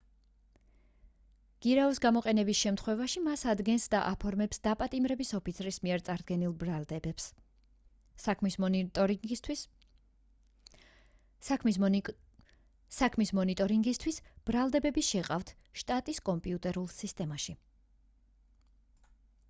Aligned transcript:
გირაოს 1.63 1.99
გამოყენების 2.05 2.59
შემთხვევაში 2.65 3.21
მას 3.25 3.41
ადგენს 3.51 3.83
და 3.95 3.99
აფორმებს 4.11 4.61
დაპატიმრების 4.67 5.33
ოფიცრის 5.39 5.77
მიერ 5.87 6.03
წარდგენილ 6.07 6.55
ბრალდებებს 6.63 7.27
საქმის 11.51 11.75
მონიტორინგისთვის 13.41 14.21
ბრალდებები 14.53 15.07
შეჰყავთ 15.13 15.55
შტატის 15.83 16.23
კომპიუტერულ 16.33 16.91
სისტემაში 16.99 17.59